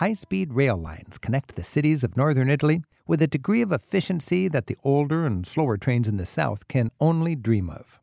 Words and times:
High 0.00 0.14
speed 0.14 0.54
rail 0.54 0.76
lines 0.76 1.18
connect 1.18 1.54
the 1.54 1.62
cities 1.62 2.02
of 2.02 2.16
northern 2.16 2.50
Italy 2.50 2.82
with 3.06 3.22
a 3.22 3.28
degree 3.28 3.62
of 3.62 3.70
efficiency 3.70 4.48
that 4.48 4.66
the 4.66 4.76
older 4.82 5.24
and 5.24 5.46
slower 5.46 5.76
trains 5.76 6.08
in 6.08 6.16
the 6.16 6.26
south 6.26 6.66
can 6.68 6.90
only 7.00 7.36
dream 7.36 7.70
of. 7.70 8.00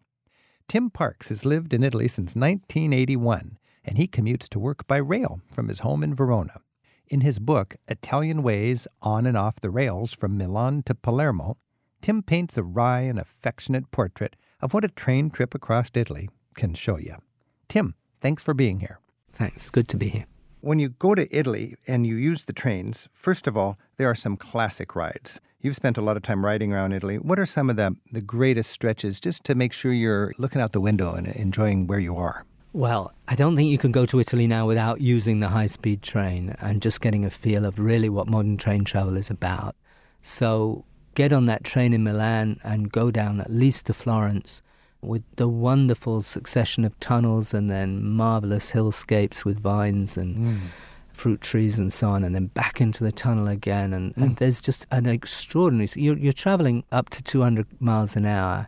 Tim 0.70 0.90
Parks 0.90 1.30
has 1.30 1.46
lived 1.46 1.74
in 1.74 1.84
Italy 1.84 2.08
since 2.08 2.36
1981, 2.36 3.58
and 3.84 3.98
he 3.98 4.08
commutes 4.08 4.48
to 4.50 4.60
work 4.60 4.88
by 4.88 4.98
rail 4.98 5.42
from 5.52 5.68
his 5.68 5.80
home 5.80 6.02
in 6.04 6.16
Verona. 6.16 6.62
In 7.08 7.22
his 7.22 7.40
book, 7.40 7.76
Italian 7.88 8.42
Ways 8.42 8.88
On 9.02 9.26
and 9.26 9.36
Off 9.38 9.60
the 9.60 9.70
Rails 9.70 10.14
from 10.14 10.38
Milan 10.38 10.84
to 10.84 10.96
Palermo, 10.96 11.58
Tim 12.02 12.22
paints 12.22 12.58
a 12.58 12.64
wry 12.64 13.02
and 13.02 13.20
affectionate 13.20 13.92
portrait 13.92 14.36
of 14.62 14.74
what 14.74 14.86
a 14.86 14.90
train 14.90 15.30
trip 15.30 15.54
across 15.54 15.90
Italy 15.94 16.30
can 16.58 16.74
show 16.74 16.98
you. 16.98 17.16
Tim, 17.70 17.96
thanks 18.20 18.44
for 18.44 18.54
being 18.54 18.82
here. 18.82 19.00
Thanks. 19.32 19.70
Good 19.70 19.88
to 19.90 19.98
be 19.98 20.10
here. 20.10 20.26
When 20.60 20.80
you 20.80 20.90
go 20.90 21.16
to 21.16 21.34
Italy 21.34 21.76
and 21.88 22.06
you 22.06 22.16
use 22.16 22.44
the 22.46 22.54
trains, 22.54 23.08
first 23.14 23.48
of 23.48 23.56
all, 23.56 23.78
there 23.96 24.10
are 24.10 24.16
some 24.16 24.36
classic 24.36 24.96
rides. 24.96 25.40
You've 25.62 25.76
spent 25.76 25.98
a 25.98 26.02
lot 26.02 26.18
of 26.18 26.24
time 26.24 26.44
riding 26.44 26.74
around 26.74 26.94
Italy. 26.94 27.18
What 27.18 27.40
are 27.40 27.46
some 27.46 27.70
of 27.70 27.78
the, 27.78 27.96
the 28.12 28.22
greatest 28.22 28.72
stretches 28.72 29.20
just 29.20 29.44
to 29.46 29.56
make 29.56 29.72
sure 29.72 29.94
you're 29.94 30.34
looking 30.38 30.60
out 30.60 30.72
the 30.72 30.82
window 30.82 31.14
and 31.14 31.28
enjoying 31.28 31.88
where 31.88 32.00
you 32.00 32.16
are? 32.16 32.46
Well, 32.74 33.14
I 33.28 33.36
don't 33.36 33.56
think 33.56 33.70
you 33.70 33.78
can 33.78 33.92
go 33.92 34.06
to 34.08 34.20
Italy 34.20 34.46
now 34.46 34.68
without 34.68 35.00
using 35.00 35.40
the 35.40 35.50
high 35.50 35.68
speed 35.68 36.02
train 36.02 36.56
and 36.60 36.82
just 36.82 37.02
getting 37.02 37.24
a 37.24 37.30
feel 37.30 37.66
of 37.66 37.80
really 37.80 38.10
what 38.10 38.28
modern 38.28 38.58
train 38.58 38.84
travel 38.84 39.16
is 39.16 39.30
about. 39.30 39.76
So 40.22 40.86
get 41.16 41.32
on 41.32 41.46
that 41.46 41.64
train 41.64 41.94
in 41.94 42.04
Milan 42.04 42.60
and 42.64 42.92
go 42.92 43.10
down 43.10 43.40
at 43.40 43.52
least 43.52 43.86
to 43.86 43.94
Florence 43.94 44.62
with 45.08 45.24
the 45.36 45.48
wonderful 45.48 46.22
succession 46.22 46.86
of 46.86 47.00
tunnels 47.00 47.54
and 47.54 47.70
then 47.70 48.04
marvelous 48.04 48.72
hillscapes 48.72 49.46
with 49.46 49.60
vines 49.60 50.18
and 50.18 50.38
mm. 50.38 50.58
fruit 51.12 51.42
trees 51.42 51.80
and 51.80 51.92
so 51.92 52.10
on, 52.10 52.24
and 52.24 52.36
then 52.36 52.48
back 52.48 52.82
into 52.82 53.04
the 53.04 53.12
tunnel 53.12 53.48
again. 53.48 53.94
And, 53.94 54.16
mm. 54.16 54.24
and 54.24 54.36
there's 54.38 54.62
just 54.62 54.86
an 54.92 55.08
extraordinary. 55.08 55.90
You're, 55.96 56.18
you're 56.18 56.34
traveling 56.34 56.84
up 56.92 57.10
to 57.10 57.24
200 57.24 57.82
miles 57.82 58.16
an 58.16 58.26
hour, 58.26 58.68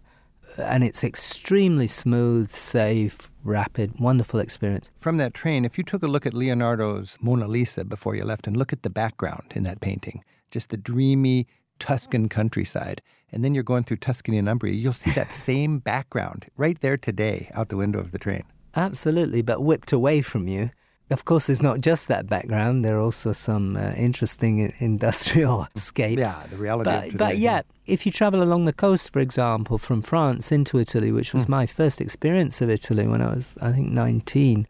and 0.57 0.83
it's 0.83 1.03
extremely 1.03 1.87
smooth, 1.87 2.51
safe, 2.51 3.29
rapid, 3.43 3.99
wonderful 3.99 4.39
experience. 4.39 4.91
From 4.95 5.17
that 5.17 5.33
train, 5.33 5.65
if 5.65 5.77
you 5.77 5.83
took 5.83 6.03
a 6.03 6.07
look 6.07 6.25
at 6.25 6.33
Leonardo's 6.33 7.17
Mona 7.21 7.47
Lisa 7.47 7.83
before 7.83 8.15
you 8.15 8.23
left 8.23 8.47
and 8.47 8.57
look 8.57 8.73
at 8.73 8.83
the 8.83 8.89
background 8.89 9.51
in 9.55 9.63
that 9.63 9.81
painting, 9.81 10.23
just 10.51 10.69
the 10.69 10.77
dreamy 10.77 11.47
Tuscan 11.79 12.29
countryside, 12.29 13.01
and 13.31 13.43
then 13.43 13.53
you're 13.53 13.63
going 13.63 13.83
through 13.83 13.97
Tuscany 13.97 14.37
and 14.37 14.49
Umbria, 14.49 14.73
you'll 14.73 14.93
see 14.93 15.11
that 15.11 15.31
same 15.49 15.79
background 15.79 16.47
right 16.57 16.79
there 16.81 16.97
today 16.97 17.49
out 17.53 17.69
the 17.69 17.77
window 17.77 17.99
of 17.99 18.11
the 18.11 18.19
train. 18.19 18.43
Absolutely, 18.75 19.41
but 19.41 19.61
whipped 19.61 19.91
away 19.91 20.21
from 20.21 20.47
you. 20.47 20.71
Of 21.11 21.25
course, 21.25 21.47
there's 21.47 21.61
not 21.61 21.81
just 21.81 22.07
that 22.07 22.27
background. 22.27 22.85
There 22.85 22.97
are 22.97 23.01
also 23.01 23.33
some 23.33 23.75
uh, 23.75 23.93
interesting 23.97 24.71
industrial 24.77 25.67
scapes. 25.75 26.19
Yeah, 26.19 26.43
the 26.51 26.57
reality 26.57 26.85
but, 26.85 26.97
of 26.97 27.11
today. 27.11 27.17
But 27.17 27.37
yeah, 27.39 27.61
if 27.87 28.05
you 28.05 28.11
travel 28.11 28.43
along 28.43 28.65
the 28.65 28.73
coast, 28.73 29.11
for 29.11 29.19
example, 29.19 29.79
from 29.79 30.03
France 30.03 30.51
into 30.51 30.77
Italy, 30.77 31.11
which 31.11 31.33
was 31.33 31.45
mm. 31.45 31.49
my 31.49 31.65
first 31.65 31.99
experience 31.99 32.61
of 32.61 32.69
Italy 32.69 33.07
when 33.07 33.23
I 33.23 33.33
was, 33.33 33.57
I 33.59 33.71
think, 33.71 33.91
19, 33.91 34.67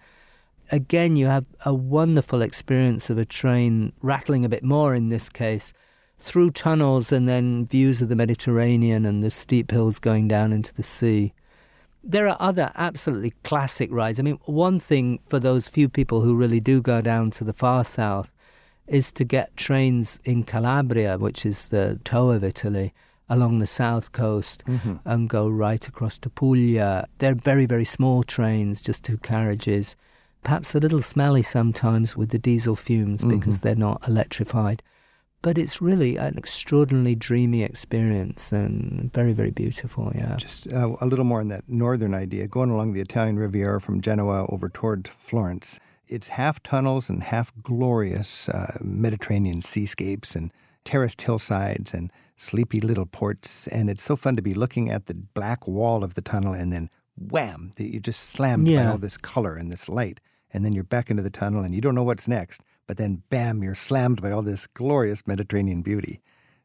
again, 0.72 1.18
you 1.18 1.26
have 1.26 1.46
a 1.66 1.74
wonderful 1.74 2.42
experience 2.42 3.10
of 3.10 3.18
a 3.18 3.26
train 3.26 3.92
rattling 4.02 4.46
a 4.46 4.50
bit 4.50 4.64
more 4.64 4.96
in 4.96 5.10
this 5.10 5.28
case 5.28 5.74
through 6.20 6.52
tunnels 6.52 7.12
and 7.12 7.28
then 7.28 7.66
views 7.66 8.02
of 8.02 8.10
the 8.10 8.16
Mediterranean 8.16 9.06
and 9.06 9.24
the 9.24 9.30
steep 9.30 9.72
hills 9.72 10.00
going 10.00 10.28
down 10.28 10.52
into 10.52 10.74
the 10.74 10.84
sea. 10.84 11.34
There 12.04 12.28
are 12.28 12.38
other 12.40 12.72
absolutely 12.76 13.34
classic 13.44 13.90
rides. 13.92 14.20
I 14.20 14.24
mean, 14.24 14.40
one 14.46 14.80
thing 14.80 15.20
for 15.30 15.40
those 15.40 15.68
few 15.68 15.90
people 15.90 16.22
who 16.22 16.36
really 16.36 16.60
do 16.60 16.82
go 16.82 17.02
down 17.02 17.32
to 17.32 17.44
the 17.44 17.54
far 17.54 17.84
south 17.84 18.32
is 18.88 19.12
to 19.14 19.24
get 19.24 19.56
trains 19.56 20.20
in 20.26 20.44
Calabria, 20.44 21.18
which 21.18 21.46
is 21.46 21.68
the 21.68 22.00
toe 22.04 22.32
of 22.32 22.44
Italy, 22.44 22.94
along 23.30 23.60
the 23.60 23.68
south 23.68 24.12
coast 24.12 24.64
mm-hmm. 24.66 24.96
and 25.06 25.30
go 25.30 25.48
right 25.48 25.88
across 25.88 26.18
to 26.18 26.30
Puglia. 26.30 27.08
They're 27.20 27.36
very, 27.36 27.66
very 27.66 27.86
small 27.86 28.24
trains, 28.24 28.82
just 28.82 29.04
two 29.04 29.18
carriages, 29.18 29.96
perhaps 30.44 30.74
a 30.74 30.80
little 30.80 31.02
smelly 31.02 31.44
sometimes 31.44 32.18
with 32.18 32.30
the 32.30 32.40
diesel 32.40 32.76
fumes 32.76 33.22
mm-hmm. 33.22 33.38
because 33.38 33.60
they're 33.60 33.76
not 33.76 34.06
electrified 34.08 34.82
but 35.42 35.58
it's 35.58 35.82
really 35.82 36.18
an 36.18 36.38
extraordinarily 36.38 37.16
dreamy 37.16 37.64
experience 37.64 38.52
and 38.52 39.12
very, 39.14 39.34
very 39.34 39.52
beautiful. 39.52 40.12
Yeah. 40.14 40.36
Just 40.36 40.72
uh, 40.72 40.96
a 41.00 41.06
little 41.06 41.26
more 41.26 41.40
on 41.40 41.48
that 41.48 41.64
northern 41.68 42.14
idea, 42.14 42.48
going 42.48 42.70
along 42.70 42.94
the 42.94 43.02
Italian 43.02 43.38
Riviera 43.38 43.80
from 43.80 44.02
Genoa 44.02 44.46
over 44.50 44.68
toward 44.70 45.08
Florence. 45.08 45.80
It's 46.08 46.30
half 46.30 46.62
tunnels 46.62 47.10
and 47.10 47.24
half 47.24 47.54
glorious 47.62 48.50
uh, 48.50 48.78
Mediterranean 48.82 49.62
seascapes 49.62 50.36
and 50.36 50.52
terraced 50.84 51.22
hillsides 51.22 51.94
and 51.94 52.12
sleepy 52.36 52.82
little 52.82 53.06
ports. 53.06 53.68
And 53.68 53.90
it's 53.90 54.04
so 54.04 54.16
fun 54.16 54.36
to 54.36 54.42
be 54.42 54.54
looking 54.54 54.90
at 54.90 55.06
the 55.06 55.14
black 55.14 55.68
wall 55.68 56.04
of 56.04 56.16
the 56.16 56.22
tunnel 56.22 56.54
and 56.54 56.74
then 56.74 56.90
wham, 57.16 57.74
you 57.78 58.00
just 58.00 58.22
slammed 58.22 58.68
yeah. 58.68 58.84
by 58.84 58.92
all 58.92 58.98
this 58.98 59.18
color 59.18 59.56
and 59.56 59.72
this 59.72 59.88
light. 59.88 60.20
And 60.52 60.66
then 60.66 60.74
you're 60.74 60.84
back 60.84 61.10
into 61.10 61.22
the 61.22 61.30
tunnel 61.30 61.64
and 61.64 61.76
you 61.76 61.82
don't 61.82 61.96
know 61.96 62.04
what's 62.04 62.28
next 62.28 62.62
but 62.90 62.98
then 62.98 63.22
bam, 63.30 63.62
you're 63.62 63.76
slammed 63.76 64.20
by 64.20 64.32
all 64.32 64.42
this 64.42 64.66
glorious 64.66 65.28
Mediterranean 65.28 65.84
beauty. 65.84 66.22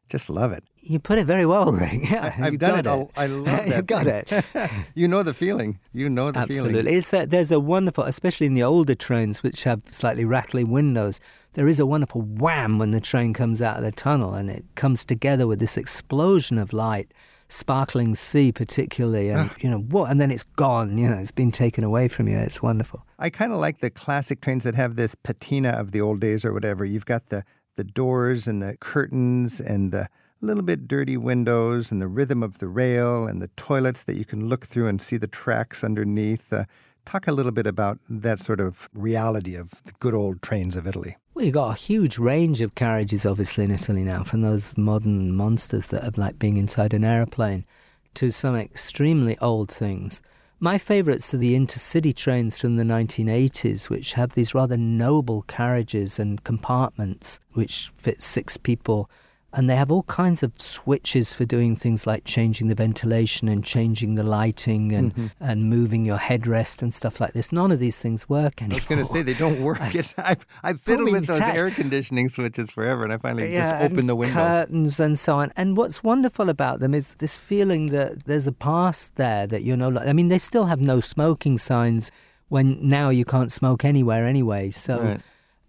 Just 0.09 0.27
love 0.27 0.51
it. 0.51 0.63
You 0.81 0.97
put 0.97 1.19
it 1.19 1.27
very 1.27 1.45
well, 1.45 1.71
Rick. 1.71 1.99
Yeah, 2.09 2.33
I've 2.39 2.57
done 2.57 2.79
it. 2.79 2.87
it. 2.87 3.09
I 3.15 3.27
love 3.27 3.45
that. 3.67 3.67
you 3.67 3.81
got 3.83 4.07
it. 4.07 4.31
you 4.95 5.07
know 5.07 5.21
the 5.21 5.35
feeling. 5.35 5.77
You 5.93 6.09
know 6.09 6.31
the 6.31 6.39
Absolutely. 6.39 6.81
feeling. 6.81 6.97
Absolutely. 6.97 7.27
there's 7.29 7.51
a 7.51 7.59
wonderful, 7.59 8.05
especially 8.05 8.47
in 8.47 8.55
the 8.55 8.63
older 8.63 8.95
trains 8.95 9.43
which 9.43 9.65
have 9.65 9.83
slightly 9.87 10.25
rattly 10.25 10.63
windows, 10.63 11.19
there 11.53 11.67
is 11.67 11.79
a 11.79 11.85
wonderful 11.85 12.21
wham 12.23 12.79
when 12.79 12.89
the 12.89 12.99
train 12.99 13.31
comes 13.31 13.61
out 13.61 13.77
of 13.77 13.83
the 13.83 13.91
tunnel 13.91 14.33
and 14.33 14.49
it 14.49 14.65
comes 14.73 15.05
together 15.05 15.45
with 15.45 15.59
this 15.59 15.77
explosion 15.77 16.57
of 16.57 16.73
light 16.73 17.13
sparkling 17.47 18.15
sea 18.15 18.51
particularly 18.51 19.29
and 19.29 19.51
you 19.59 19.69
know 19.69 19.77
what 19.77 20.09
and 20.09 20.19
then 20.19 20.31
it's 20.31 20.43
gone 20.43 20.97
you 20.97 21.07
know 21.07 21.17
it's 21.17 21.31
been 21.31 21.51
taken 21.51 21.83
away 21.83 22.07
from 22.07 22.27
you. 22.27 22.37
It's 22.37 22.61
wonderful. 22.61 23.05
I 23.19 23.29
kind 23.29 23.51
of 23.51 23.59
like 23.59 23.79
the 23.79 23.89
classic 23.89 24.41
trains 24.41 24.63
that 24.63 24.75
have 24.75 24.95
this 24.95 25.15
patina 25.15 25.69
of 25.69 25.91
the 25.91 26.01
old 26.01 26.19
days 26.19 26.43
or 26.43 26.53
whatever. 26.53 26.85
You've 26.85 27.05
got 27.05 27.27
the 27.27 27.43
the 27.75 27.83
doors 27.83 28.47
and 28.47 28.61
the 28.61 28.77
curtains 28.77 29.59
and 29.59 29.91
the 29.91 30.07
little 30.41 30.63
bit 30.63 30.87
dirty 30.87 31.17
windows 31.17 31.91
and 31.91 32.01
the 32.01 32.07
rhythm 32.07 32.43
of 32.43 32.59
the 32.59 32.67
rail 32.67 33.25
and 33.25 33.41
the 33.41 33.49
toilets 33.55 34.03
that 34.03 34.15
you 34.15 34.25
can 34.25 34.47
look 34.47 34.65
through 34.65 34.87
and 34.87 35.01
see 35.01 35.17
the 35.17 35.27
tracks 35.27 35.83
underneath. 35.83 36.51
Uh, 36.53 36.65
talk 37.05 37.27
a 37.27 37.31
little 37.31 37.51
bit 37.51 37.67
about 37.67 37.99
that 38.09 38.39
sort 38.39 38.59
of 38.59 38.89
reality 38.93 39.55
of 39.55 39.83
the 39.85 39.93
good 39.99 40.15
old 40.15 40.41
trains 40.41 40.75
of 40.75 40.87
italy 40.87 41.15
you've 41.43 41.53
got 41.53 41.71
a 41.71 41.79
huge 41.79 42.17
range 42.17 42.61
of 42.61 42.75
carriages, 42.75 43.25
obviously, 43.25 43.65
in 43.65 43.71
Italy 43.71 44.03
now, 44.03 44.23
from 44.23 44.41
those 44.41 44.77
modern 44.77 45.35
monsters 45.35 45.87
that 45.87 46.03
are 46.03 46.11
like 46.15 46.39
being 46.39 46.55
inside 46.55 46.93
an 46.93 47.03
aeroplane 47.03 47.65
to 48.13 48.29
some 48.29 48.55
extremely 48.55 49.37
old 49.39 49.69
things. 49.69 50.21
My 50.61 50.77
favourites 50.77 51.33
are 51.33 51.37
the 51.37 51.53
intercity 51.53 52.15
trains 52.15 52.57
from 52.57 52.77
the 52.77 52.83
1980s, 52.83 53.89
which 53.89 54.13
have 54.13 54.31
these 54.33 54.55
rather 54.55 54.77
noble 54.77 55.41
carriages 55.43 56.17
and 56.17 56.41
compartments 56.45 57.41
which 57.51 57.91
fit 57.97 58.21
six 58.21 58.55
people 58.55 59.09
and 59.55 59.69
they 59.69 59.75
have 59.77 59.89
all 59.89 60.03
kinds 60.03 60.43
of 60.43 60.51
switches 60.61 61.33
for 61.33 61.45
doing 61.45 61.77
things 61.77 62.05
like 62.05 62.25
changing 62.25 62.67
the 62.67 62.75
ventilation 62.75 63.47
and 63.47 63.63
changing 63.63 64.15
the 64.15 64.23
lighting 64.23 64.91
and, 64.91 65.13
mm-hmm. 65.13 65.27
and 65.39 65.69
moving 65.69 66.05
your 66.05 66.17
headrest 66.17 66.81
and 66.81 66.93
stuff 66.93 67.21
like 67.21 67.31
this. 67.31 67.53
None 67.53 67.71
of 67.71 67.79
these 67.79 67.95
things 67.95 68.27
work 68.27 68.61
anymore. 68.61 68.75
I 68.75 68.79
was 68.79 68.85
going 68.85 69.05
to 69.05 69.05
say 69.05 69.21
they 69.21 69.33
don't 69.33 69.61
work. 69.61 69.79
I've, 70.17 70.45
I've 70.61 70.81
fiddled 70.81 71.09
with 71.09 71.27
those 71.27 71.39
air 71.39 71.71
conditioning 71.71 72.27
switches 72.27 72.69
forever, 72.69 73.05
and 73.05 73.13
I 73.13 73.17
finally 73.17 73.53
yeah, 73.53 73.79
just 73.79 73.91
opened 73.91 74.09
the 74.09 74.15
window. 74.15 74.35
Curtains 74.35 74.99
and 74.99 75.17
so 75.17 75.37
on. 75.37 75.53
And 75.55 75.77
what's 75.77 76.03
wonderful 76.03 76.49
about 76.49 76.81
them 76.81 76.93
is 76.93 77.15
this 77.15 77.39
feeling 77.39 77.87
that 77.87 78.25
there's 78.25 78.47
a 78.47 78.51
past 78.51 79.15
there 79.15 79.47
that 79.47 79.63
you're 79.63 79.77
no. 79.77 79.97
I 79.97 80.11
mean, 80.11 80.27
they 80.27 80.37
still 80.37 80.65
have 80.65 80.81
no 80.81 80.99
smoking 80.99 81.57
signs 81.57 82.11
when 82.49 82.77
now 82.81 83.09
you 83.09 83.23
can't 83.23 83.53
smoke 83.53 83.85
anywhere 83.85 84.25
anyway. 84.25 84.71
So. 84.71 84.99
Right 84.99 85.21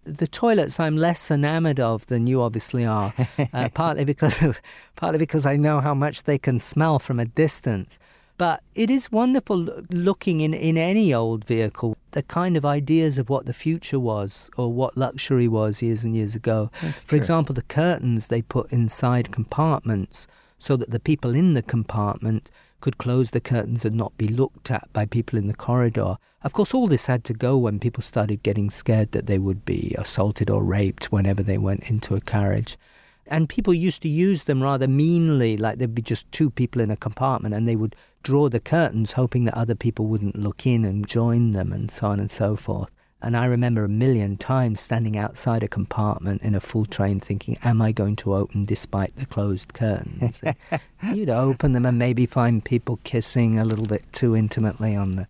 the 0.07 0.27
toilets 0.27 0.79
I'm 0.79 0.97
less 0.97 1.29
enamored 1.29 1.79
of 1.79 2.05
than 2.07 2.27
you 2.27 2.41
obviously 2.41 2.85
are, 2.85 3.13
uh, 3.53 3.69
partly 3.73 4.05
because 4.05 4.41
of, 4.41 4.61
partly 4.95 5.19
because 5.19 5.45
I 5.45 5.57
know 5.57 5.81
how 5.81 5.93
much 5.93 6.23
they 6.23 6.37
can 6.37 6.59
smell 6.59 6.99
from 6.99 7.19
a 7.19 7.25
distance. 7.25 7.99
But 8.37 8.61
it 8.75 8.91
is 8.91 9.11
wonderful 9.11 9.67
looking 9.89 10.41
in, 10.41 10.53
in 10.53 10.77
any 10.77 11.11
old 11.13 11.43
vehicle, 11.43 11.97
the 12.11 12.21
kind 12.21 12.55
of 12.55 12.63
ideas 12.63 13.17
of 13.17 13.29
what 13.29 13.47
the 13.47 13.53
future 13.53 13.99
was 13.99 14.51
or 14.57 14.71
what 14.71 14.95
luxury 14.95 15.47
was 15.47 15.81
years 15.81 16.05
and 16.05 16.15
years 16.15 16.35
ago. 16.35 16.69
That's 16.81 17.03
For 17.03 17.09
true. 17.09 17.17
example, 17.17 17.55
the 17.55 17.63
curtains 17.63 18.27
they 18.27 18.43
put 18.43 18.71
inside 18.71 19.31
compartments 19.31 20.27
so 20.59 20.77
that 20.77 20.91
the 20.91 20.99
people 20.99 21.33
in 21.33 21.55
the 21.55 21.63
compartment 21.63 22.51
could 22.81 22.97
close 22.97 23.31
the 23.31 23.39
curtains 23.39 23.85
and 23.85 23.95
not 23.95 24.17
be 24.17 24.27
looked 24.27 24.69
at 24.71 24.91
by 24.93 25.05
people 25.05 25.37
in 25.39 25.47
the 25.47 25.53
corridor. 25.53 26.17
Of 26.43 26.53
course, 26.53 26.73
all 26.73 26.87
this 26.87 27.07
had 27.07 27.23
to 27.25 27.33
go 27.33 27.57
when 27.57 27.79
people 27.79 28.03
started 28.03 28.43
getting 28.43 28.69
scared 28.69 29.11
that 29.11 29.25
they 29.25 29.39
would 29.39 29.65
be 29.65 29.95
assaulted 29.97 30.49
or 30.49 30.63
raped 30.63 31.11
whenever 31.11 31.43
they 31.43 31.57
went 31.57 31.89
into 31.89 32.15
a 32.15 32.21
carriage. 32.21 32.77
And 33.25 33.49
people 33.49 33.73
used 33.73 34.01
to 34.03 34.09
use 34.09 34.43
them 34.43 34.63
rather 34.63 34.87
meanly, 34.87 35.57
like 35.57 35.77
there'd 35.77 35.95
be 35.95 36.01
just 36.01 36.31
two 36.31 36.49
people 36.49 36.81
in 36.81 36.91
a 36.91 36.95
compartment 36.95 37.53
and 37.53 37.67
they 37.67 37.75
would 37.75 37.95
draw 38.23 38.49
the 38.49 38.59
curtains 38.59 39.13
hoping 39.13 39.45
that 39.45 39.57
other 39.57 39.75
people 39.75 40.05
wouldn't 40.05 40.37
look 40.37 40.65
in 40.65 40.85
and 40.85 41.07
join 41.07 41.51
them 41.51 41.73
and 41.73 41.91
so 41.91 42.07
on 42.07 42.19
and 42.19 42.31
so 42.31 42.55
forth. 42.55 42.91
And 43.21 43.35
I 43.35 43.45
remember 43.45 43.83
a 43.83 43.89
million 43.89 44.37
times 44.37 44.79
standing 44.79 45.17
outside 45.17 45.63
a 45.63 45.67
compartment 45.67 46.43
in 46.43 46.53
a 46.53 46.59
full 46.59 46.85
train 46.85 47.19
thinking, 47.19 47.57
Am 47.63 47.81
I 47.81 47.91
going 47.91 48.15
to 48.17 48.35
open 48.35 48.65
despite 48.65 49.15
the 49.15 49.25
closed 49.25 49.73
curtains? 49.73 50.41
You'd 51.13 51.29
open 51.29 51.73
them 51.73 51.85
and 51.85 51.97
maybe 51.97 52.25
find 52.25 52.63
people 52.63 52.99
kissing 53.03 53.57
a 53.57 53.65
little 53.65 53.87
bit 53.87 54.03
too 54.13 54.35
intimately 54.35 54.95
on 54.95 55.15
the 55.15 55.27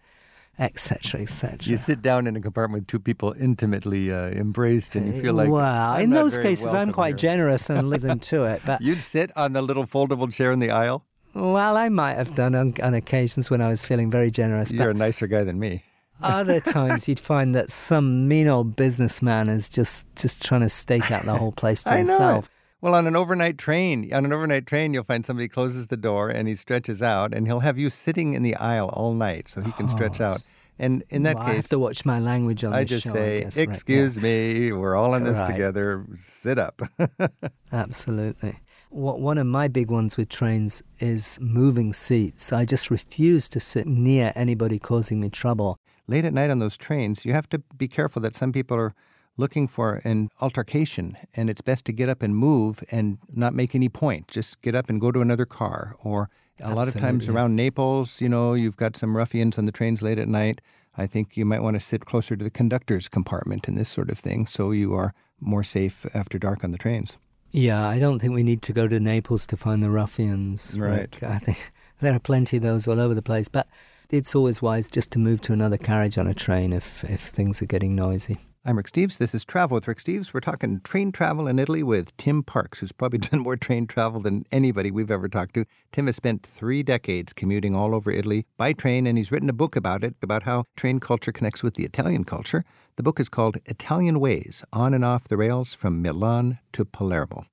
etc., 0.60 1.22
etc. 1.22 1.60
You 1.62 1.78
sit 1.78 2.02
down 2.02 2.28
in 2.28 2.36
a 2.36 2.42
compartment 2.42 2.84
with 2.84 2.88
two 2.88 3.00
people 3.00 3.36
intimately 3.40 4.12
uh, 4.12 4.30
embraced, 4.30 4.96
and 4.96 5.14
you 5.14 5.22
feel 5.22 5.34
like. 5.34 5.50
Well, 5.50 5.64
I'm 5.64 6.02
in 6.02 6.10
those 6.10 6.38
cases, 6.38 6.74
I'm 6.74 6.92
quite 6.92 7.20
here." 7.20 7.30
generous 7.30 7.70
and 7.70 7.90
leave 7.90 8.02
them 8.02 8.20
to 8.20 8.46
it. 8.46 8.62
But 8.66 8.82
You'd 8.88 9.02
sit 9.02 9.36
on 9.38 9.54
the 9.54 9.62
little 9.62 9.86
foldable 9.86 10.34
chair 10.34 10.52
in 10.52 10.60
the 10.60 10.72
aisle. 10.72 11.06
well, 11.34 11.78
I 11.78 11.90
might 11.90 12.16
have 12.16 12.36
done 12.36 12.56
on, 12.56 12.74
on 12.82 12.94
occasions 12.94 13.50
when 13.52 13.62
I 13.62 13.70
was 13.70 13.86
feeling 13.86 14.10
very 14.10 14.32
generous. 14.32 14.72
You're 14.72 14.90
a 14.90 14.94
nicer 14.94 15.28
guy 15.28 15.44
than 15.44 15.60
me. 15.60 15.84
Other 16.22 16.60
times, 16.60 17.08
you'd 17.08 17.20
find 17.20 17.54
that 17.56 17.72
some 17.72 18.28
mean 18.28 18.48
old 18.48 18.76
businessman 18.76 19.50
is 19.50 19.70
just 19.70 20.06
just 20.16 20.44
trying 20.44 20.62
to 20.62 20.70
stake 20.70 21.12
out 21.12 21.24
the 21.26 21.38
whole 21.38 21.52
place 21.52 21.84
to 21.84 21.90
I 21.94 21.98
himself. 21.98 22.50
Well, 22.80 22.94
on 22.94 23.08
an 23.08 23.16
overnight 23.16 23.58
train, 23.58 24.14
on 24.14 24.24
an 24.26 24.32
overnight 24.32 24.68
train, 24.68 24.94
you'll 24.94 25.04
find 25.04 25.26
somebody 25.26 25.48
closes 25.48 25.88
the 25.88 25.98
door 25.98 26.30
and 26.30 26.48
he 26.48 26.54
stretches 26.56 27.02
out, 27.02 27.34
and 27.34 27.48
he'll 27.48 27.62
have 27.62 27.78
you 27.80 27.90
sitting 27.90 28.34
in 28.34 28.44
the 28.44 28.56
aisle 28.56 28.90
all 28.94 29.14
night 29.14 29.50
so 29.50 29.62
he 29.62 29.72
can 29.72 29.88
stretch 29.88 30.22
out. 30.22 30.42
Oh, 30.42 30.50
and 30.80 31.04
in 31.10 31.24
that 31.24 31.38
Well, 31.38 31.48
I 31.48 31.54
have 31.54 31.70
to 31.70 31.80
watch 31.80 32.06
my 32.06 32.20
language 32.20 32.64
on 32.64 32.70
the 32.72 32.78
I 32.78 32.84
just 32.84 33.06
show, 33.08 33.14
say, 33.14 33.42
guess, 33.42 33.58
right? 33.58 33.68
"Excuse 33.68 34.22
me, 34.22 34.72
we're 34.72 34.96
all 34.96 35.16
in 35.16 35.24
this 35.24 35.40
Right. 35.40 35.48
together. 35.48 36.06
Sit 36.16 36.60
up." 36.60 36.82
Absolutely. 37.72 38.60
What, 38.90 39.20
one 39.20 39.38
of 39.38 39.48
my 39.48 39.68
big 39.68 39.92
ones 39.92 40.16
with 40.16 40.30
trains 40.30 40.82
is 41.00 41.38
moving 41.42 41.94
seats. 41.94 42.54
I 42.54 42.64
just 42.66 42.90
refuse 42.90 43.50
to 43.50 43.60
sit 43.60 43.88
near 43.88 44.32
anybody 44.36 44.80
causing 44.80 45.20
me 45.20 45.30
trouble. 45.30 45.78
Late 46.08 46.26
at 46.26 46.34
night 46.34 46.50
on 46.50 46.60
those 46.60 46.78
trains, 46.78 47.26
you 47.26 47.34
have 47.34 47.50
to 47.50 47.60
be 47.78 47.88
careful 47.88 48.22
that 48.22 48.36
some 48.36 48.52
people 48.52 48.78
are 48.78 48.94
looking 49.36 49.68
for 49.68 50.02
an 50.04 50.30
altercation, 50.42 51.18
and 51.36 51.50
it's 51.50 51.62
best 51.62 51.86
to 51.86 51.92
get 51.92 52.10
up 52.10 52.24
and 52.24 52.36
move 52.36 52.84
and 52.90 53.20
not 53.32 53.54
make 53.54 53.76
any 53.76 53.90
point. 53.90 54.28
Just 54.28 54.62
get 54.62 54.74
up 54.74 54.90
and 54.90 55.00
go 55.00 55.12
to 55.12 55.22
another 55.22 55.46
car. 55.46 55.96
Or 56.04 56.30
a 56.60 56.74
lot 56.74 56.88
of 56.88 56.96
times 56.96 57.28
around 57.30 57.56
Naples, 57.56 58.20
you 58.20 58.30
know, 58.30 58.54
you've 58.54 58.78
got 58.78 58.98
some 58.98 59.16
ruffians 59.16 59.58
on 59.58 59.66
the 59.66 59.72
trains 59.72 60.02
late 60.02 60.18
at 60.18 60.28
night. 60.28 60.62
I 60.98 61.06
think 61.06 61.38
you 61.38 61.46
might 61.46 61.62
want 61.62 61.76
to 61.76 61.80
sit 61.80 62.06
closer 62.06 62.36
to 62.36 62.44
the 62.44 62.50
conductor's 62.50 63.08
compartment 63.08 63.68
and 63.68 63.78
this 63.78 63.90
sort 63.90 64.10
of 64.10 64.18
thing, 64.18 64.48
so 64.48 64.72
you 64.72 64.96
are 64.96 65.14
more 65.40 65.64
safe 65.64 66.06
after 66.16 66.40
dark 66.40 66.64
on 66.64 66.72
the 66.72 66.78
trains. 66.78 67.18
Yeah, 67.52 67.88
I 67.88 68.00
don't 68.00 68.20
think 68.20 68.34
we 68.34 68.44
need 68.44 68.62
to 68.64 68.74
go 68.74 68.88
to 68.88 69.00
Naples 69.00 69.46
to 69.48 69.58
find 69.58 69.84
the 69.84 69.90
ruffians. 69.90 70.76
Right. 70.78 71.16
Rick. 71.22 71.24
I 71.24 71.38
think 71.38 71.72
there 72.02 72.14
are 72.14 72.20
plenty 72.20 72.58
of 72.58 72.64
those 72.64 72.88
all 72.88 73.00
over 73.00 73.14
the 73.14 73.22
place. 73.22 73.48
But 73.48 73.68
it's 74.10 74.36
always 74.36 74.62
wise 74.62 74.90
just 74.90 75.12
to 75.12 75.20
move 75.20 75.42
to 75.42 75.54
another 75.54 75.78
carriage 75.78 76.18
on 76.18 76.28
a 76.28 76.34
train 76.34 76.74
if, 76.74 77.04
if 77.04 77.22
things 77.22 77.62
are 77.62 77.66
getting 77.66 77.96
noisy. 77.96 78.38
I'm 78.64 78.76
Rick 78.76 78.92
Steves. 78.92 79.18
This 79.18 79.34
is 79.34 79.46
Travel 79.46 79.76
with 79.76 79.88
Rick 79.88 80.00
Steves. 80.00 80.34
We're 80.34 80.42
talking 80.42 80.82
train 80.82 81.14
travel 81.14 81.48
in 81.48 81.58
Italy 81.58 81.84
with 81.84 82.16
Tim 82.18 82.44
Parks, 82.44 82.80
who's 82.80 82.92
probably 82.92 83.20
done 83.20 83.40
more 83.40 83.56
train 83.56 83.88
travel 83.88 84.20
than 84.20 84.46
anybody 84.52 84.92
we've 84.92 85.12
ever 85.12 85.30
talked 85.30 85.54
to. 85.54 85.66
Tim 85.92 86.08
has 86.08 86.18
spent 86.18 86.46
three 86.46 86.84
decades 86.84 87.32
commuting 87.32 87.76
all 87.76 87.96
over 87.96 88.12
Italy 88.12 88.46
by 88.58 88.74
train, 88.74 89.08
and 89.08 89.18
he's 89.18 89.32
written 89.32 89.50
a 89.50 89.54
book 89.54 89.76
about 89.76 90.04
it, 90.04 90.16
about 90.22 90.44
how 90.44 90.66
train 90.76 91.00
culture 91.00 91.32
connects 91.32 91.64
with 91.64 91.76
the 91.76 91.86
Italian 91.86 92.26
culture. 92.26 92.66
The 92.98 93.04
book 93.04 93.20
is 93.20 93.30
called 93.30 93.58
Italian 93.66 94.20
Ways 94.20 94.66
On 94.74 94.94
and 94.94 95.06
Off 95.06 95.30
the 95.30 95.38
Rails 95.38 95.74
from 95.74 96.02
Milan 96.02 96.60
to 96.74 96.84
Palermo. 96.84 97.46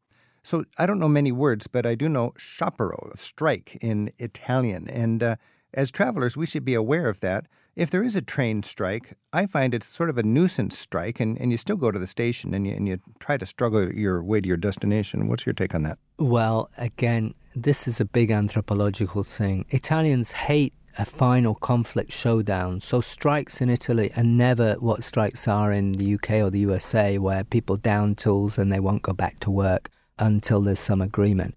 So 0.43 0.65
I 0.79 0.87
don't 0.87 0.99
know 0.99 1.09
many 1.09 1.33
words, 1.33 1.69
but 1.69 1.87
I 1.87 1.95
do 1.95 2.09
know 2.09 2.33
sciopero, 2.39 3.17
strike 3.17 3.79
in 3.81 4.11
Italian. 4.19 4.89
And 4.89 5.23
uh, 5.23 5.37
as 5.75 5.91
travelers, 5.91 6.37
we 6.37 6.47
should 6.47 6.65
be 6.65 6.75
aware 6.75 7.09
of 7.09 7.21
that. 7.21 7.47
If 7.77 7.91
there 7.91 8.03
is 8.03 8.15
a 8.15 8.23
train 8.23 8.63
strike, 8.63 9.15
I 9.33 9.47
find 9.47 9.75
it's 9.75 9.87
sort 9.87 10.09
of 10.09 10.17
a 10.17 10.23
nuisance 10.23 10.79
strike, 10.79 11.19
and, 11.19 11.39
and 11.41 11.51
you 11.51 11.57
still 11.57 11.77
go 11.77 11.91
to 11.91 11.99
the 11.99 12.07
station 12.07 12.55
and 12.55 12.67
you, 12.67 12.75
and 12.75 12.87
you 12.87 12.99
try 13.19 13.37
to 13.37 13.47
struggle 13.47 13.93
your 13.93 14.23
way 14.23 14.41
to 14.41 14.47
your 14.47 14.57
destination. 14.57 15.29
What's 15.29 15.45
your 15.45 15.55
take 15.55 15.75
on 15.75 15.83
that? 15.83 15.99
Well, 16.19 16.71
again, 16.79 17.35
this 17.57 17.89
is 17.89 18.01
a 18.01 18.05
big 18.05 18.31
anthropological 18.31 19.25
thing. 19.25 19.67
Italians 19.71 20.33
hate 20.33 20.73
a 20.99 21.05
final 21.05 21.57
conflict 21.57 22.13
showdown. 22.13 22.81
So 22.81 23.01
strikes 23.01 23.61
in 23.61 23.69
Italy 23.69 24.13
are 24.17 24.23
never 24.23 24.75
what 24.75 25.03
strikes 25.03 25.49
are 25.49 25.73
in 25.73 25.93
the 25.93 26.15
UK 26.15 26.31
or 26.35 26.51
the 26.51 26.61
USA, 26.61 27.19
where 27.19 27.43
people 27.43 27.77
down 27.77 28.15
tools 28.15 28.59
and 28.59 28.73
they 28.73 28.81
won't 28.81 29.03
go 29.03 29.13
back 29.13 29.41
to 29.41 29.51
work 29.51 29.91
until 30.19 30.61
there's 30.61 30.79
some 30.79 31.03
agreement. 31.03 31.57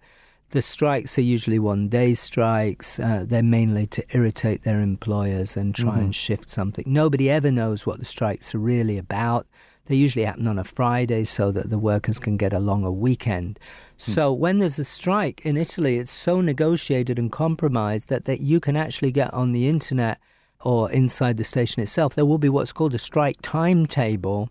The 0.51 0.61
strikes 0.61 1.17
are 1.17 1.21
usually 1.21 1.59
one 1.59 1.89
day 1.89 2.13
strikes. 2.13 2.99
Uh, 2.99 3.25
they're 3.27 3.43
mainly 3.43 3.85
to 3.87 4.05
irritate 4.15 4.63
their 4.63 4.79
employers 4.79 5.57
and 5.57 5.75
try 5.75 5.99
and 5.99 6.15
shift 6.15 6.49
something. 6.49 6.85
Nobody 6.87 7.29
ever 7.29 7.51
knows 7.51 7.85
what 7.85 7.99
the 7.99 8.05
strikes 8.05 8.55
are 8.55 8.59
really 8.59 8.97
about. 8.97 9.45
They 9.87 9.95
usually 9.95 10.25
happen 10.25 10.47
on 10.47 10.59
a 10.59 10.63
Friday 10.63 11.23
so 11.25 11.51
that 11.51 11.69
the 11.69 11.77
workers 11.77 12.19
can 12.19 12.37
get 12.37 12.53
a 12.53 12.59
longer 12.59 12.91
weekend. 12.91 13.59
So 13.97 14.31
when 14.31 14.59
there's 14.59 14.79
a 14.79 14.83
strike 14.83 15.45
in 15.45 15.57
Italy, 15.57 15.97
it's 15.97 16.11
so 16.11 16.39
negotiated 16.41 17.17
and 17.19 17.31
compromised 17.31 18.09
that, 18.09 18.25
that 18.25 18.41
you 18.41 18.59
can 18.59 18.75
actually 18.75 19.11
get 19.11 19.33
on 19.33 19.51
the 19.51 19.67
internet 19.67 20.17
or 20.61 20.91
inside 20.91 21.37
the 21.37 21.43
station 21.43 21.81
itself. 21.81 22.15
There 22.15 22.25
will 22.25 22.37
be 22.37 22.49
what's 22.49 22.71
called 22.71 22.93
a 22.93 22.97
strike 22.99 23.37
timetable 23.41 24.49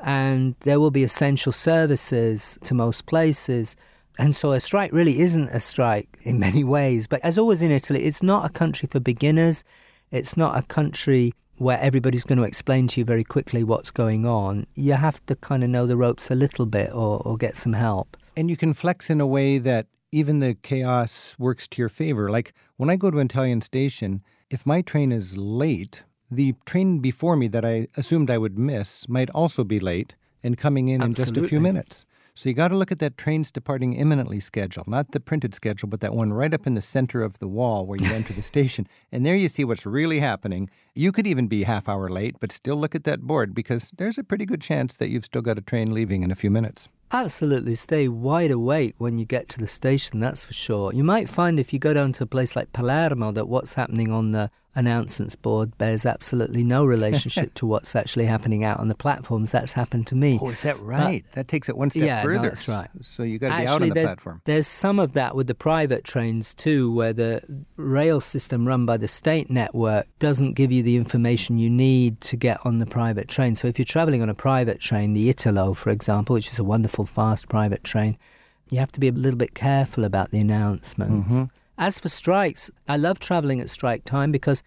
and 0.00 0.54
there 0.60 0.80
will 0.80 0.90
be 0.90 1.04
essential 1.04 1.52
services 1.52 2.58
to 2.64 2.74
most 2.74 3.06
places. 3.06 3.76
And 4.18 4.34
so 4.34 4.52
a 4.52 4.60
strike 4.60 4.92
really 4.92 5.20
isn't 5.20 5.48
a 5.48 5.60
strike 5.60 6.18
in 6.22 6.38
many 6.46 6.64
ways. 6.64 7.06
But 7.06 7.20
as 7.22 7.38
always 7.38 7.62
in 7.62 7.70
Italy, 7.70 8.04
it's 8.04 8.22
not 8.22 8.44
a 8.44 8.48
country 8.48 8.88
for 8.90 9.00
beginners. 9.00 9.64
It's 10.10 10.36
not 10.36 10.56
a 10.56 10.62
country 10.62 11.34
where 11.56 11.78
everybody's 11.80 12.24
going 12.24 12.38
to 12.38 12.44
explain 12.44 12.88
to 12.88 13.00
you 13.00 13.04
very 13.04 13.24
quickly 13.24 13.62
what's 13.62 13.90
going 13.90 14.26
on. 14.26 14.66
You 14.74 14.94
have 14.94 15.24
to 15.26 15.36
kind 15.36 15.62
of 15.62 15.70
know 15.70 15.86
the 15.86 15.96
ropes 15.96 16.30
a 16.30 16.34
little 16.34 16.66
bit 16.66 16.92
or, 16.92 17.22
or 17.24 17.36
get 17.36 17.56
some 17.56 17.74
help. 17.74 18.16
And 18.36 18.50
you 18.50 18.56
can 18.56 18.74
flex 18.74 19.08
in 19.08 19.20
a 19.20 19.26
way 19.26 19.58
that 19.58 19.86
even 20.10 20.40
the 20.40 20.54
chaos 20.54 21.34
works 21.38 21.66
to 21.68 21.82
your 21.82 21.88
favor. 21.88 22.30
Like 22.30 22.52
when 22.76 22.90
I 22.90 22.96
go 22.96 23.10
to 23.10 23.18
an 23.18 23.26
Italian 23.26 23.60
station, 23.60 24.22
if 24.50 24.66
my 24.66 24.82
train 24.82 25.12
is 25.12 25.36
late, 25.36 26.02
the 26.30 26.54
train 26.66 26.98
before 26.98 27.36
me 27.36 27.48
that 27.48 27.64
I 27.64 27.88
assumed 27.96 28.30
I 28.30 28.38
would 28.38 28.58
miss 28.58 29.08
might 29.08 29.30
also 29.30 29.64
be 29.64 29.80
late 29.80 30.14
and 30.42 30.58
coming 30.58 30.88
in 30.88 31.02
in 31.02 31.14
just 31.14 31.36
a 31.36 31.46
few 31.48 31.60
minutes. 31.60 32.04
So 32.36 32.48
you 32.48 32.54
got 32.54 32.68
to 32.68 32.76
look 32.76 32.90
at 32.90 32.98
that 32.98 33.16
trains 33.16 33.52
departing 33.52 33.94
imminently 33.94 34.40
schedule, 34.40 34.82
not 34.88 35.12
the 35.12 35.20
printed 35.20 35.54
schedule, 35.54 35.88
but 35.88 36.00
that 36.00 36.14
one 36.14 36.32
right 36.32 36.52
up 36.52 36.66
in 36.66 36.74
the 36.74 36.82
center 36.82 37.22
of 37.22 37.38
the 37.38 37.46
wall 37.46 37.86
where 37.86 37.96
you 37.96 38.12
enter 38.12 38.32
the 38.32 38.42
station. 38.54 38.88
And 39.12 39.24
there 39.24 39.36
you 39.36 39.48
see 39.48 39.64
what's 39.64 39.86
really 39.86 40.18
happening. 40.18 40.68
You 40.96 41.12
could 41.12 41.28
even 41.28 41.46
be 41.46 41.62
half 41.62 41.88
hour 41.88 42.08
late, 42.08 42.34
but 42.40 42.50
still 42.50 42.74
look 42.74 42.96
at 42.96 43.04
that 43.04 43.20
board 43.20 43.54
because 43.54 43.92
there's 43.98 44.18
a 44.18 44.24
pretty 44.24 44.46
good 44.46 44.60
chance 44.60 44.96
that 44.96 45.10
you've 45.10 45.26
still 45.26 45.42
got 45.42 45.58
a 45.58 45.60
train 45.60 45.94
leaving 45.94 46.24
in 46.24 46.32
a 46.32 46.34
few 46.34 46.50
minutes. 46.50 46.88
Absolutely. 47.12 47.76
Stay 47.76 48.08
wide 48.08 48.50
awake 48.50 48.96
when 48.98 49.16
you 49.16 49.24
get 49.24 49.48
to 49.50 49.60
the 49.60 49.68
station, 49.68 50.18
that's 50.18 50.44
for 50.44 50.54
sure. 50.54 50.92
You 50.92 51.04
might 51.04 51.28
find 51.28 51.60
if 51.60 51.72
you 51.72 51.78
go 51.78 51.94
down 51.94 52.12
to 52.14 52.24
a 52.24 52.26
place 52.26 52.56
like 52.56 52.72
Palermo 52.72 53.30
that 53.30 53.46
what's 53.46 53.74
happening 53.74 54.10
on 54.10 54.32
the 54.32 54.50
announcements 54.74 55.36
board 55.36 55.76
bears 55.78 56.04
absolutely 56.04 56.64
no 56.64 56.84
relationship 56.84 57.54
to 57.54 57.66
what's 57.66 57.94
actually 57.94 58.26
happening 58.26 58.64
out 58.64 58.80
on 58.80 58.88
the 58.88 58.94
platforms. 58.94 59.52
That's 59.52 59.72
happened 59.72 60.06
to 60.08 60.14
me. 60.14 60.38
Oh, 60.40 60.50
is 60.50 60.62
that 60.62 60.80
right? 60.80 61.24
that 61.34 61.48
takes 61.48 61.68
it 61.68 61.76
one 61.76 61.90
step 61.90 62.02
yeah, 62.02 62.22
no, 62.22 62.24
further. 62.24 62.48
that's 62.48 62.68
right. 62.68 62.88
So 63.02 63.22
you 63.22 63.38
got 63.38 63.56
to 63.56 63.62
be 63.62 63.68
out 63.68 63.82
on 63.82 63.88
the 63.88 63.94
there- 63.94 64.04
platform. 64.04 64.42
There's 64.44 64.66
some 64.66 64.98
of 64.98 65.12
that 65.14 65.34
with 65.34 65.46
the 65.46 65.54
private 65.54 66.04
trains 66.04 66.54
too, 66.54 66.92
where 66.92 67.12
the 67.12 67.42
rail 67.76 68.20
system 68.20 68.66
run 68.66 68.86
by 68.86 68.96
the 68.96 69.08
state 69.08 69.50
network 69.50 70.06
doesn't 70.18 70.54
give 70.54 70.72
you 70.72 70.82
the 70.82 70.96
information 70.96 71.58
you 71.58 71.70
need 71.70 72.20
to 72.22 72.36
get 72.36 72.58
on 72.64 72.78
the 72.78 72.86
private 72.86 73.28
train. 73.28 73.54
So 73.54 73.68
if 73.68 73.78
you're 73.78 73.84
traveling 73.86 74.22
on 74.22 74.28
a 74.28 74.34
private 74.34 74.80
train, 74.80 75.12
the 75.12 75.28
Italo, 75.28 75.74
for 75.74 75.90
example, 75.90 76.34
which 76.34 76.52
is 76.52 76.58
a 76.58 76.64
wonderful 76.64 77.06
fast 77.06 77.48
private 77.48 77.84
train, 77.84 78.18
you 78.70 78.78
have 78.78 78.92
to 78.92 79.00
be 79.00 79.08
a 79.08 79.12
little 79.12 79.38
bit 79.38 79.54
careful 79.54 80.04
about 80.04 80.30
the 80.30 80.40
announcements. 80.40 81.32
Mm-hmm. 81.34 81.44
As 81.76 81.98
for 81.98 82.08
strikes, 82.08 82.70
I 82.88 82.96
love 82.96 83.18
traveling 83.18 83.60
at 83.60 83.68
strike 83.68 84.04
time 84.04 84.30
because 84.30 84.62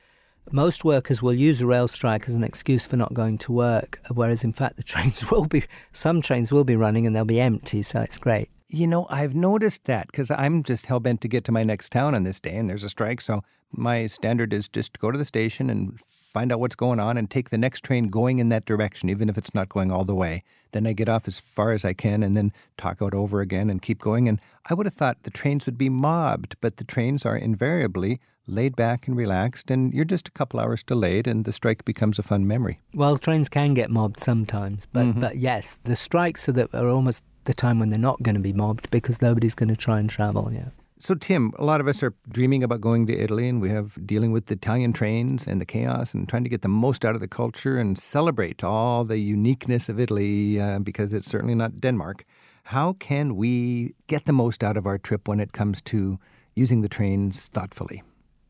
most 0.52 0.84
workers 0.84 1.22
will 1.22 1.34
use 1.34 1.62
a 1.62 1.66
rail 1.66 1.88
strike 1.88 2.28
as 2.28 2.36
an 2.36 2.44
excuse 2.44 2.86
for 2.86 2.98
not 2.98 3.14
going 3.14 3.38
to 3.40 3.52
work, 3.52 4.00
whereas 4.14 4.44
in 4.44 4.54
fact 4.54 4.76
the 4.76 4.84
trains 4.92 5.30
will 5.32 5.46
be, 5.46 5.64
some 5.94 6.22
trains 6.22 6.52
will 6.52 6.64
be 6.64 6.76
running 6.76 7.08
and 7.08 7.16
they'll 7.16 7.26
be 7.26 7.40
empty, 7.40 7.82
so 7.82 8.02
it's 8.02 8.18
great. 8.18 8.50
You 8.68 8.88
know, 8.88 9.08
I've 9.10 9.36
noticed 9.36 9.86
that 9.86 10.08
because 10.08 10.30
I'm 10.30 10.64
just 10.64 10.88
hell 10.88 11.00
bent 11.00 11.22
to 11.22 11.30
get 11.30 11.46
to 11.46 11.54
my 11.54 11.64
next 11.64 11.92
town 11.92 12.14
on 12.14 12.24
this 12.24 12.42
day, 12.42 12.56
and 12.56 12.70
there's 12.70 12.84
a 12.84 12.90
strike. 12.90 13.22
So 13.22 13.42
my 13.72 14.08
standard 14.08 14.52
is 14.52 14.68
just 14.68 14.94
to 14.96 15.00
go 15.00 15.10
to 15.10 15.18
the 15.18 15.24
station 15.24 15.70
and 15.70 15.98
find 16.38 16.52
out 16.52 16.60
what's 16.60 16.76
going 16.76 17.00
on 17.00 17.18
and 17.18 17.32
take 17.32 17.50
the 17.50 17.58
next 17.58 17.84
train 17.84 18.06
going 18.08 18.38
in 18.38 18.50
that 18.50 18.66
direction, 18.66 19.10
even 19.10 19.28
if 19.28 19.38
it's 19.40 19.56
not 19.56 19.70
going 19.70 19.90
all 19.92 20.06
the 20.06 20.14
way. 20.14 20.44
Then 20.72 20.86
I 20.86 20.94
get 20.94 21.10
off 21.10 21.28
as 21.28 21.40
far 21.40 21.72
as 21.72 21.84
I 21.84 21.94
can 21.94 22.22
and 22.22 22.38
then 22.38 22.52
talk 22.78 23.02
out 23.02 23.16
over 23.16 23.42
again 23.42 23.72
and 23.72 23.82
keep 23.82 24.00
going. 24.00 24.28
And 24.30 24.40
I 24.70 24.76
would 24.76 24.86
have 24.86 24.94
thought 24.94 25.24
the 25.24 25.32
trains 25.32 25.66
would 25.66 25.80
be 25.80 25.90
mobbed, 25.90 26.56
but 26.62 26.78
the 26.78 26.84
trains 26.84 27.26
are 27.26 27.36
invariably 27.36 28.20
laid 28.46 28.76
back 28.76 29.08
and 29.08 29.18
relaxed, 29.18 29.72
and 29.72 29.94
you're 29.94 30.06
just 30.06 30.28
a 30.28 30.32
couple 30.32 30.60
hours 30.60 30.84
delayed, 30.84 31.26
and 31.28 31.44
the 31.44 31.52
strike 31.52 31.84
becomes 31.84 32.20
a 32.20 32.24
fun 32.24 32.46
memory. 32.48 32.80
Well, 32.94 33.18
trains 33.18 33.50
can 33.50 33.74
get 33.74 33.90
mobbed 33.90 34.20
sometimes, 34.22 34.86
but 34.94 35.06
Mm-hmm. 35.06 35.20
but 35.22 35.38
yes, 35.38 35.82
the 35.86 35.96
strikes 35.96 36.48
are 36.48 36.54
that 36.54 36.74
are 36.74 36.88
almost 36.88 37.24
the 37.46 37.54
time 37.54 37.80
when 37.80 37.90
they're 37.90 38.00
not 38.12 38.22
going 38.24 38.36
to 38.36 38.42
be 38.42 38.54
mobbed 38.54 38.90
because 38.92 39.22
nobody's 39.22 39.56
going 39.56 39.70
to 39.70 39.76
try 39.76 40.00
and 40.00 40.10
travel. 40.10 40.52
Yeah. 40.54 40.70
So, 41.00 41.14
Tim, 41.14 41.54
a 41.60 41.64
lot 41.64 41.80
of 41.80 41.88
us 41.88 42.02
are 42.02 42.16
dreaming 42.28 42.64
about 42.64 42.82
going 42.82 43.06
to 43.06 43.16
Italy, 43.16 43.48
and 43.48 43.62
we 43.62 43.70
have 43.70 44.00
dealing 44.08 44.32
with 44.32 44.48
the 44.48 44.56
Italian 44.56 44.94
trains 44.94 45.46
and 45.46 45.62
the 45.62 45.66
chaos 45.66 46.16
and 46.16 46.28
trying 46.28 46.44
to 46.44 46.50
get 46.50 46.64
the 46.64 46.68
most 46.68 47.06
out 47.06 47.14
of 47.14 47.22
the 47.22 47.28
culture 47.28 47.78
and 47.78 48.00
celebrate 48.00 48.64
all 48.64 49.04
the 49.04 49.20
uniqueness 49.20 49.90
of 49.90 50.00
Italy 50.00 50.60
uh, 50.60 50.80
because 50.80 51.14
it's 51.14 51.28
certainly 51.28 51.54
not 51.54 51.80
Denmark. 51.80 52.26
How 52.64 52.94
can 52.94 53.36
we 53.36 53.94
get 54.08 54.26
the 54.26 54.34
most 54.34 54.64
out 54.64 54.76
of 54.76 54.88
our 54.88 54.98
trip 54.98 55.28
when 55.28 55.40
it 55.40 55.54
comes 55.54 55.82
to 55.84 56.20
using 56.56 56.82
the 56.82 56.90
trains 56.90 57.48
thoughtfully? 57.48 58.02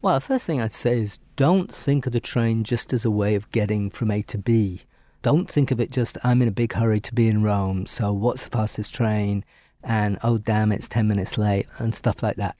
Well, 0.02 0.14
the 0.14 0.22
first 0.22 0.46
thing 0.46 0.62
I'd 0.62 0.72
say 0.72 1.02
is 1.02 1.20
don't 1.36 1.74
think 1.74 2.06
of 2.06 2.14
the 2.14 2.22
train 2.22 2.64
just 2.64 2.94
as 2.94 3.04
a 3.04 3.12
way 3.12 3.36
of 3.36 3.52
getting 3.52 3.90
from 3.90 4.10
A 4.10 4.22
to 4.24 4.38
B. 4.38 4.84
Don't 5.22 5.52
think 5.52 5.70
of 5.70 5.82
it 5.82 5.92
just, 5.92 6.18
I'm 6.24 6.42
in 6.42 6.48
a 6.48 6.52
big 6.52 6.74
hurry 6.74 7.02
to 7.02 7.14
be 7.14 7.28
in 7.28 7.44
Rome, 7.44 7.88
so 7.88 8.14
what's 8.14 8.46
the 8.46 8.58
fastest 8.58 8.94
train? 8.96 9.44
And 9.88 10.20
oh, 10.22 10.38
damn, 10.38 10.74
it's 10.74 10.90
10 10.90 11.08
minutes 11.08 11.38
late, 11.38 11.66
and 11.78 11.96
stuff 11.96 12.22
like 12.22 12.36
that. 12.36 12.58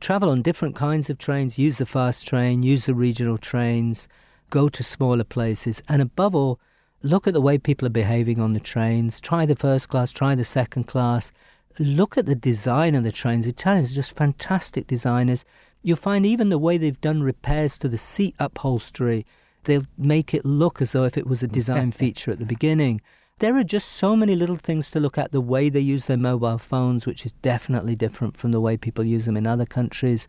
Travel 0.00 0.30
on 0.30 0.40
different 0.40 0.74
kinds 0.74 1.10
of 1.10 1.18
trains, 1.18 1.58
use 1.58 1.76
the 1.76 1.84
fast 1.84 2.26
train, 2.26 2.62
use 2.62 2.86
the 2.86 2.94
regional 2.94 3.36
trains, 3.36 4.08
go 4.48 4.70
to 4.70 4.82
smaller 4.82 5.24
places, 5.24 5.82
and 5.90 6.00
above 6.00 6.34
all, 6.34 6.58
look 7.02 7.26
at 7.26 7.34
the 7.34 7.40
way 7.42 7.58
people 7.58 7.86
are 7.86 7.90
behaving 7.90 8.40
on 8.40 8.54
the 8.54 8.60
trains. 8.60 9.20
Try 9.20 9.44
the 9.44 9.54
first 9.54 9.90
class, 9.90 10.10
try 10.10 10.34
the 10.34 10.42
second 10.42 10.84
class. 10.84 11.32
Look 11.78 12.16
at 12.16 12.24
the 12.24 12.34
design 12.34 12.94
of 12.94 13.04
the 13.04 13.12
trains. 13.12 13.46
Italians 13.46 13.92
are 13.92 13.96
just 13.96 14.16
fantastic 14.16 14.86
designers. 14.86 15.44
You'll 15.82 15.96
find 15.96 16.24
even 16.24 16.48
the 16.48 16.58
way 16.58 16.78
they've 16.78 17.00
done 17.00 17.22
repairs 17.22 17.76
to 17.78 17.88
the 17.88 17.98
seat 17.98 18.34
upholstery, 18.38 19.26
they'll 19.64 19.86
make 19.98 20.32
it 20.32 20.46
look 20.46 20.80
as 20.80 20.92
though 20.92 21.04
if 21.04 21.18
it 21.18 21.26
was 21.26 21.42
a 21.42 21.46
design 21.46 21.92
feature 22.02 22.30
at 22.30 22.38
the 22.38 22.46
beginning. 22.46 23.02
There 23.40 23.56
are 23.56 23.64
just 23.64 23.92
so 23.92 24.16
many 24.16 24.36
little 24.36 24.56
things 24.56 24.90
to 24.90 25.00
look 25.00 25.16
at. 25.16 25.32
The 25.32 25.40
way 25.40 25.70
they 25.70 25.80
use 25.80 26.06
their 26.06 26.18
mobile 26.18 26.58
phones, 26.58 27.06
which 27.06 27.24
is 27.24 27.32
definitely 27.40 27.96
different 27.96 28.36
from 28.36 28.52
the 28.52 28.60
way 28.60 28.76
people 28.76 29.02
use 29.02 29.24
them 29.24 29.36
in 29.36 29.46
other 29.46 29.64
countries, 29.64 30.28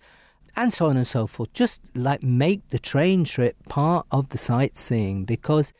and 0.56 0.74
so 0.74 0.86
on 0.86 0.96
and 0.96 1.06
so 1.06 1.27
forth. 1.27 1.51
Just 1.51 1.82
like 1.94 2.24
make 2.24 2.70
the 2.70 2.80
train 2.80 3.25
trip 3.25 3.58
part 3.68 4.06
of 4.12 4.30
the 4.30 4.38
sightseeing 4.38 5.25
because 5.25 5.74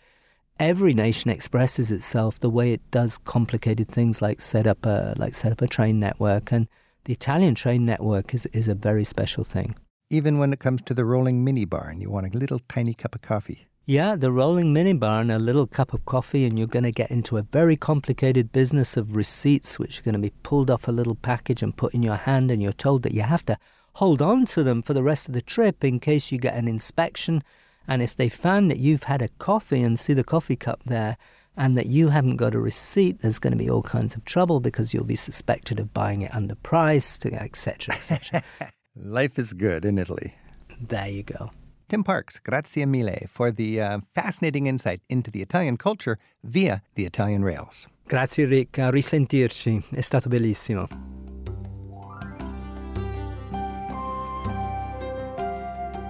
every 0.59 0.93
nation 0.93 1.31
expresses 1.31 1.89
itself 1.89 2.38
the 2.38 2.50
way 2.50 2.73
it 2.73 2.81
does 2.91 3.17
complicated 3.19 3.88
things 3.88 4.21
like 4.21 4.41
set 4.41 4.67
up 4.67 4.85
a 4.85 5.13
like 5.17 5.33
set 5.33 5.53
up 5.53 5.61
a 5.61 5.67
train 5.67 6.01
network 6.01 6.51
and 6.51 6.67
the 7.05 7.13
Italian 7.13 7.55
train 7.55 7.85
network 7.85 8.33
is, 8.33 8.45
is 8.47 8.67
a 8.67 8.75
very 8.75 9.05
special 9.05 9.45
thing. 9.45 9.75
Even 10.09 10.38
when 10.38 10.51
it 10.51 10.59
comes 10.59 10.81
to 10.81 10.93
the 10.93 11.05
rolling 11.05 11.45
minibar 11.45 11.89
and 11.89 12.01
you 12.01 12.09
want 12.09 12.35
a 12.35 12.38
little 12.38 12.59
tiny 12.67 12.93
cup 12.93 13.15
of 13.15 13.21
coffee. 13.21 13.67
Yeah, 13.88 14.15
the 14.15 14.31
rolling 14.31 14.73
minibar 14.73 15.21
and 15.21 15.31
a 15.31 15.39
little 15.39 15.65
cup 15.65 15.91
of 15.91 16.05
coffee, 16.05 16.45
and 16.45 16.57
you're 16.57 16.67
going 16.67 16.83
to 16.83 16.91
get 16.91 17.09
into 17.09 17.38
a 17.38 17.41
very 17.41 17.75
complicated 17.75 18.51
business 18.51 18.95
of 18.95 19.15
receipts, 19.15 19.79
which 19.79 20.00
are 20.00 20.03
going 20.03 20.13
to 20.13 20.19
be 20.19 20.33
pulled 20.43 20.69
off 20.69 20.88
a 20.88 20.91
little 20.91 21.15
package 21.15 21.63
and 21.63 21.75
put 21.75 21.93
in 21.95 22.03
your 22.03 22.15
hand, 22.15 22.51
and 22.51 22.61
you're 22.61 22.73
told 22.73 23.01
that 23.01 23.13
you 23.13 23.23
have 23.23 23.43
to 23.47 23.57
hold 23.93 24.21
on 24.21 24.45
to 24.45 24.61
them 24.61 24.83
for 24.83 24.93
the 24.93 25.01
rest 25.01 25.27
of 25.27 25.33
the 25.33 25.41
trip 25.41 25.83
in 25.83 26.00
case 26.00 26.31
you 26.31 26.38
get 26.38 26.53
an 26.53 26.67
inspection. 26.67 27.43
And 27.88 28.03
if 28.03 28.15
they 28.15 28.29
find 28.29 28.69
that 28.69 28.77
you've 28.77 29.03
had 29.03 29.23
a 29.23 29.29
coffee 29.39 29.81
and 29.81 30.00
see 30.00 30.13
the 30.13 30.23
coffee 30.23 30.55
cup 30.55 30.81
there, 30.85 31.17
and 31.57 31.75
that 31.75 31.88
you 31.88 32.09
haven't 32.09 32.38
got 32.38 32.53
a 32.53 32.59
receipt, 32.59 33.21
there's 33.21 33.39
going 33.39 33.51
to 33.51 33.57
be 33.57 33.69
all 33.69 33.81
kinds 33.81 34.15
of 34.15 34.23
trouble 34.25 34.59
because 34.59 34.93
you'll 34.93 35.03
be 35.03 35.15
suspected 35.15 35.79
of 35.79 35.91
buying 35.91 36.21
it 36.21 36.31
underpriced, 36.31 37.25
etc., 37.33 37.95
etc. 37.95 38.43
Life 38.95 39.39
is 39.39 39.53
good 39.53 39.85
in 39.85 39.97
Italy. 39.97 40.35
There 40.79 41.09
you 41.09 41.23
go. 41.23 41.51
Tim 41.91 42.05
Parks, 42.05 42.39
grazie 42.39 42.86
mille 42.86 43.27
for 43.27 43.51
the 43.51 43.81
uh, 43.81 44.00
fascinating 44.15 44.65
insight 44.65 45.01
into 45.10 45.29
the 45.29 45.41
Italian 45.41 45.75
culture 45.75 46.17
via 46.41 46.81
the 46.95 47.05
Italian 47.05 47.43
rails. 47.43 47.86
Grazie 48.07 48.45
Rick, 48.45 48.77
a 48.77 48.91
risentirci, 48.91 49.83
è 49.93 50.01
stato 50.01 50.29
bellissimo. 50.29 50.88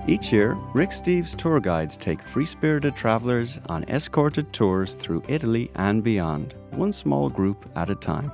Each 0.06 0.32
year, 0.32 0.56
Rick 0.76 0.92
Steves 0.92 1.36
tour 1.36 1.60
guides 1.60 1.98
take 1.98 2.22
free 2.22 2.46
spirited 2.46 2.96
travelers 2.96 3.60
on 3.68 3.84
escorted 3.88 4.54
tours 4.54 4.94
through 4.94 5.24
Italy 5.28 5.72
and 5.78 6.04
beyond, 6.04 6.54
one 6.74 6.92
small 6.92 7.28
group 7.28 7.68
at 7.76 7.90
a 7.90 7.96
time. 7.96 8.32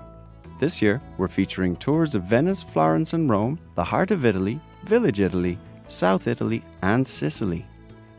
This 0.60 0.82
year, 0.82 1.02
we're 1.18 1.30
featuring 1.30 1.78
tours 1.78 2.14
of 2.14 2.24
Venice, 2.24 2.62
Florence, 2.62 3.14
and 3.14 3.30
Rome, 3.30 3.58
the 3.76 3.86
heart 3.86 4.12
of 4.12 4.26
Italy, 4.26 4.60
Village 4.84 5.22
Italy, 5.22 5.58
South 5.88 6.28
Italy, 6.28 6.64
and 6.82 7.06
Sicily. 7.06 7.66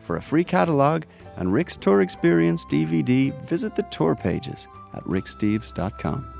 For 0.02 0.16
a 0.16 0.22
free 0.22 0.44
catalogue 0.44 1.06
and 1.36 1.52
Rick's 1.52 1.76
Tour 1.76 2.00
Experience 2.00 2.64
DVD, 2.64 3.38
visit 3.44 3.76
the 3.76 3.82
tour 3.84 4.14
pages 4.14 4.66
at 4.94 5.04
ricksteves.com. 5.04 6.37